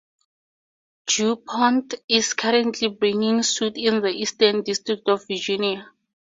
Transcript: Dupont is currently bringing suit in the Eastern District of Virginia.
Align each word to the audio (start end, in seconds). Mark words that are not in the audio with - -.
Dupont 1.07 1.93
is 2.09 2.33
currently 2.33 2.87
bringing 2.87 3.43
suit 3.43 3.73
in 3.77 4.01
the 4.01 4.07
Eastern 4.07 4.63
District 4.63 5.07
of 5.07 5.27
Virginia. 5.27 5.91